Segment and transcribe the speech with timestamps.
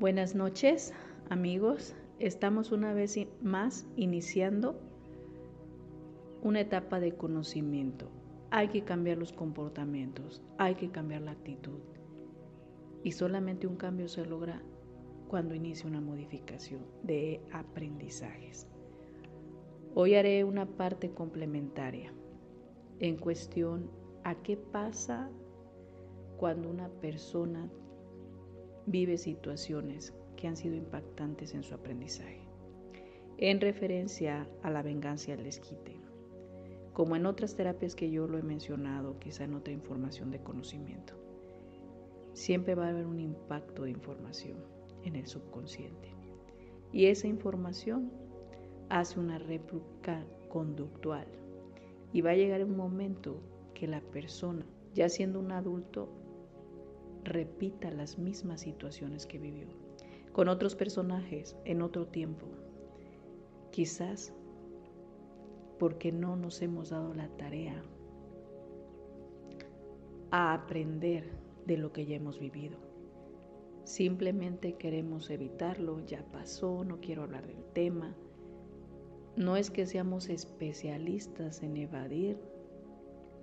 [0.00, 0.94] Buenas noches,
[1.28, 1.94] amigos.
[2.20, 4.80] Estamos una vez más iniciando
[6.40, 8.08] una etapa de conocimiento.
[8.50, 11.80] Hay que cambiar los comportamientos, hay que cambiar la actitud.
[13.04, 14.62] Y solamente un cambio se logra
[15.28, 18.66] cuando inicia una modificación de aprendizajes.
[19.94, 22.10] Hoy haré una parte complementaria
[23.00, 23.90] en cuestión
[24.24, 25.28] a qué pasa
[26.38, 27.68] cuando una persona
[28.90, 32.42] vive situaciones que han sido impactantes en su aprendizaje,
[33.38, 35.48] en referencia a la venganza y al.
[36.92, 41.14] Como en otras terapias que yo lo he mencionado, quizá en otra información de conocimiento,
[42.32, 44.58] siempre va a haber un impacto de información
[45.04, 46.08] en el subconsciente.
[46.92, 48.10] Y esa información
[48.88, 51.26] hace una réplica conductual.
[52.12, 53.40] Y va a llegar un momento
[53.72, 56.08] que la persona, ya siendo un adulto,
[57.24, 59.68] repita las mismas situaciones que vivió,
[60.32, 62.46] con otros personajes en otro tiempo.
[63.70, 64.32] Quizás
[65.78, 67.82] porque no nos hemos dado la tarea
[70.30, 71.30] a aprender
[71.66, 72.76] de lo que ya hemos vivido.
[73.84, 78.14] Simplemente queremos evitarlo, ya pasó, no quiero hablar del tema.
[79.36, 82.38] No es que seamos especialistas en evadir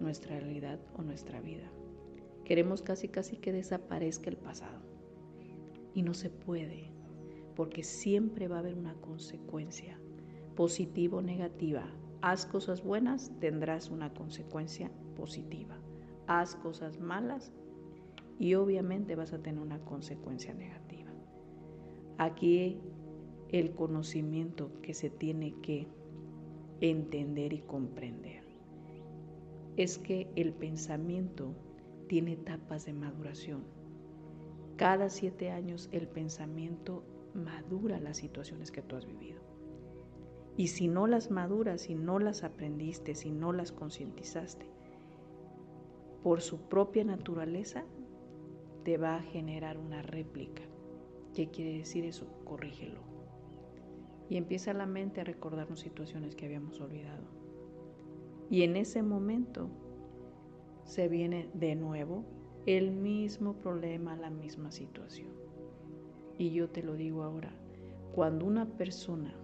[0.00, 1.70] nuestra realidad o nuestra vida.
[2.44, 4.80] Queremos casi casi que desaparezca el pasado.
[5.94, 6.90] Y no se puede,
[7.54, 9.98] porque siempre va a haber una consecuencia,
[10.54, 11.86] positiva o negativa.
[12.20, 15.78] Haz cosas buenas, tendrás una consecuencia positiva.
[16.26, 17.52] Haz cosas malas
[18.38, 21.10] y obviamente vas a tener una consecuencia negativa.
[22.18, 22.78] Aquí
[23.50, 25.86] el conocimiento que se tiene que
[26.80, 28.42] entender y comprender
[29.76, 31.54] es que el pensamiento
[32.06, 33.64] tiene etapas de maduración.
[34.76, 37.04] Cada siete años el pensamiento
[37.34, 39.40] madura las situaciones que tú has vivido.
[40.56, 44.66] Y si no las maduras, si no las aprendiste, si no las concientizaste,
[46.22, 47.84] por su propia naturaleza
[48.84, 50.62] te va a generar una réplica.
[51.34, 52.26] ¿Qué quiere decir eso?
[52.44, 53.00] Corrígelo.
[54.28, 57.24] Y empieza la mente a recordarnos situaciones que habíamos olvidado.
[58.50, 59.68] Y en ese momento
[60.84, 62.24] se viene de nuevo
[62.66, 65.30] el mismo problema, la misma situación.
[66.38, 67.52] Y yo te lo digo ahora,
[68.14, 69.34] cuando una persona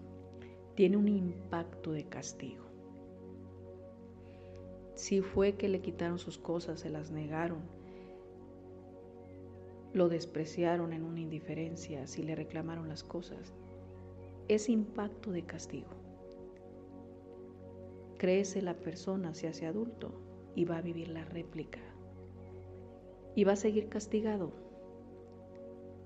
[0.75, 2.65] tiene un impacto de castigo,
[4.95, 7.61] si fue que le quitaron sus cosas, se las negaron,
[9.93, 13.55] lo despreciaron en una indiferencia, si le reclamaron las cosas,
[14.49, 15.89] es impacto de castigo.
[18.19, 20.13] Crece la persona, se hace adulto,
[20.55, 21.81] y va a vivir la réplica.
[23.35, 24.53] Y va a seguir castigado.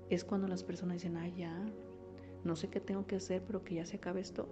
[0.09, 1.65] Es cuando las personas dicen, ah, ya,
[2.43, 4.47] no sé qué tengo que hacer, pero que ya se acabe esto.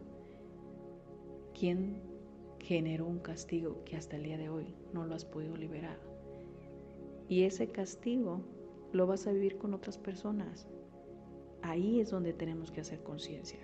[1.58, 2.02] ¿Quién
[2.60, 6.00] generó un castigo que hasta el día de hoy no lo has podido liberar?
[7.30, 8.42] Y ese castigo
[8.92, 10.68] lo vas a vivir con otras personas.
[11.62, 13.60] Ahí es donde tenemos que hacer conciencia.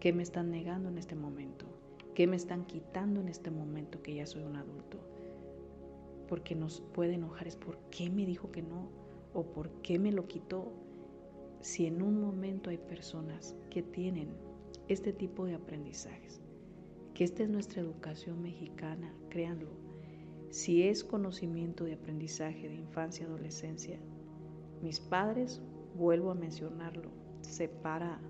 [0.00, 1.66] ¿Qué me están negando en este momento?
[2.14, 4.98] ¿Qué me están quitando en este momento que ya soy un adulto?
[6.28, 8.90] Porque nos puede enojar es por qué me dijo que no
[9.32, 10.72] o por qué me lo quitó.
[11.60, 14.28] Si en un momento hay personas que tienen
[14.88, 16.42] este tipo de aprendizajes,
[17.14, 19.70] que esta es nuestra educación mexicana, créanlo,
[20.50, 23.98] si es conocimiento de aprendizaje de infancia, adolescencia,
[24.82, 25.62] mis padres,
[25.96, 27.10] vuelvo a mencionarlo,
[27.40, 28.20] separa,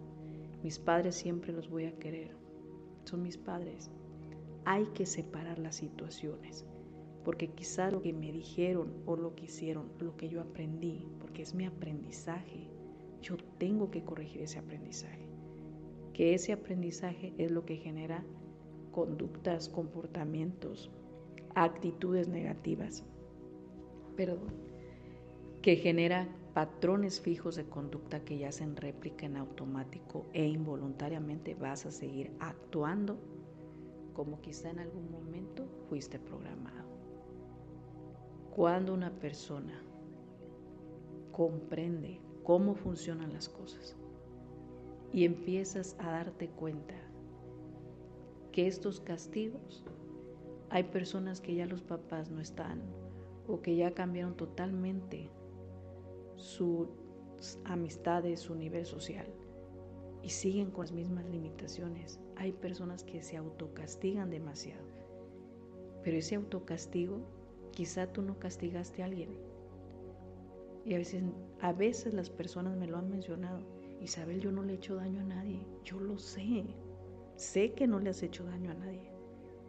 [0.63, 2.37] mis padres siempre los voy a querer,
[3.05, 3.91] son mis padres.
[4.65, 6.65] Hay que separar las situaciones,
[7.25, 11.43] porque quizá lo que me dijeron o lo que hicieron, lo que yo aprendí, porque
[11.43, 12.69] es mi aprendizaje,
[13.21, 15.27] yo tengo que corregir ese aprendizaje.
[16.13, 18.25] Que ese aprendizaje es lo que genera
[18.91, 20.91] conductas, comportamientos,
[21.55, 23.05] actitudes negativas,
[24.17, 24.53] perdón,
[25.63, 31.87] que genera patrones fijos de conducta que ya hacen réplica en automático e involuntariamente vas
[31.87, 33.19] a seguir actuando
[34.13, 36.91] como quizá en algún momento fuiste programado.
[38.55, 39.83] Cuando una persona
[41.31, 43.97] comprende cómo funcionan las cosas
[45.11, 46.95] y empiezas a darte cuenta
[48.51, 49.83] que estos castigos,
[50.69, 52.83] hay personas que ya los papás no están
[53.49, 55.31] o que ya cambiaron totalmente
[56.43, 56.89] sus
[57.65, 59.27] amistades, su nivel social
[60.23, 62.21] y siguen con las mismas limitaciones.
[62.37, 64.85] Hay personas que se autocastigan demasiado,
[66.03, 67.21] pero ese autocastigo
[67.73, 69.31] quizá tú no castigaste a alguien.
[70.85, 71.23] Y a veces,
[71.61, 73.61] a veces las personas me lo han mencionado.
[74.01, 75.61] Isabel, yo no le he hecho daño a nadie.
[75.85, 76.65] Yo lo sé.
[77.37, 79.13] Sé que no le has hecho daño a nadie.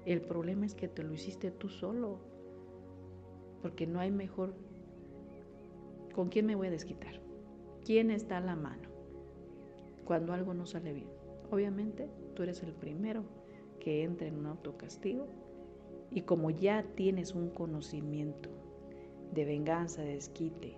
[0.05, 2.19] El problema es que te lo hiciste tú solo.
[3.61, 4.55] Porque no hay mejor...
[6.13, 7.19] ¿Con quién me voy a desquitar?
[7.85, 8.87] ¿Quién está a la mano
[10.05, 11.09] cuando algo no sale bien?
[11.51, 13.23] Obviamente tú eres el primero
[13.79, 15.27] que entra en un autocastigo
[16.11, 18.49] y como ya tienes un conocimiento
[19.33, 20.77] de venganza, de desquite,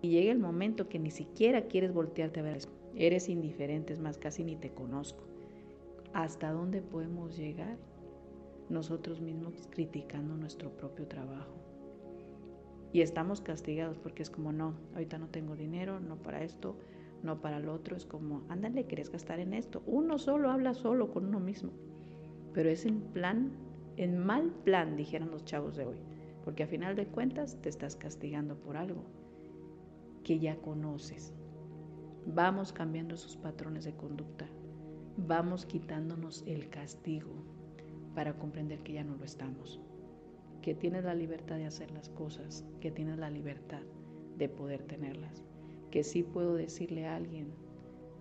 [0.00, 2.58] y llega el momento que ni siquiera quieres voltearte a ver,
[2.96, 5.22] eres indiferente, es más, casi ni te conozco.
[6.12, 7.76] ¿Hasta dónde podemos llegar
[8.68, 11.71] nosotros mismos criticando nuestro propio trabajo?
[12.92, 16.76] Y estamos castigados porque es como, no, ahorita no tengo dinero, no para esto,
[17.22, 17.96] no para el otro.
[17.96, 19.82] Es como, ándale, quieres gastar en esto.
[19.86, 21.70] Uno solo habla solo con uno mismo.
[22.52, 23.52] Pero es en plan,
[23.96, 25.96] en mal plan, dijeron los chavos de hoy.
[26.44, 29.04] Porque a final de cuentas te estás castigando por algo
[30.24, 31.32] que ya conoces.
[32.26, 34.46] Vamos cambiando esos patrones de conducta
[35.16, 37.30] vamos quitándonos el castigo
[38.14, 39.80] para comprender que ya no lo estamos,
[40.62, 43.82] que tienes la libertad de hacer las cosas, que tienes la libertad
[44.38, 45.42] de poder tenerlas,
[45.90, 47.52] que sí puedo decirle a alguien,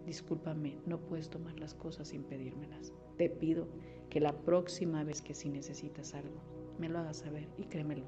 [0.06, 2.94] discúlpame, no puedes tomar las cosas sin pedírmelas.
[3.18, 3.68] Te pido
[4.10, 6.42] que la próxima vez que sí necesitas algo,
[6.80, 8.06] me lo hagas saber y créemelo,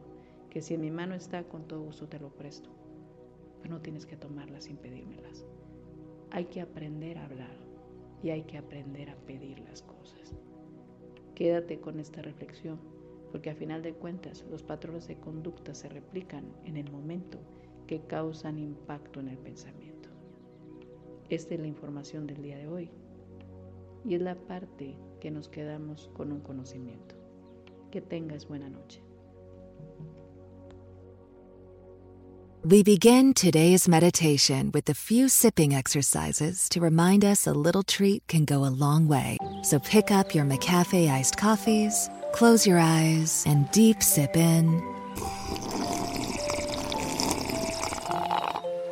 [0.49, 2.71] que si en mi mano está, con todo gusto te lo presto,
[3.61, 5.45] pero no tienes que tomarlas sin pedírmelas.
[6.31, 7.55] Hay que aprender a hablar
[8.23, 10.35] y hay que aprender a pedir las cosas.
[11.35, 12.79] Quédate con esta reflexión,
[13.33, 17.39] porque a final de cuentas los patrones de conducta se replican en el momento
[17.87, 20.09] que causan impacto en el pensamiento.
[21.29, 22.91] Esta es la información del día de hoy
[24.05, 27.15] y es la parte que nos quedamos con un conocimiento.
[27.89, 29.01] Que tengas buena noche.
[32.65, 38.25] We begin today's meditation with a few sipping exercises to remind us a little treat
[38.29, 39.37] can go a long way.
[39.63, 44.81] So pick up your McCafe iced coffees, close your eyes, and deep sip in.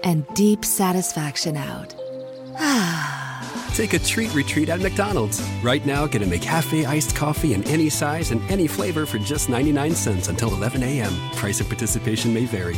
[0.04, 1.96] And deep satisfaction out.
[3.74, 5.42] Take a treat retreat at McDonald's.
[5.64, 9.50] Right now, get a McCafe iced coffee in any size and any flavor for just
[9.50, 11.14] 99 cents until 11 a.m.
[11.36, 12.78] Price of participation may vary.